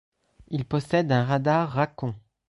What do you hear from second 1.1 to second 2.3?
un radar Racon.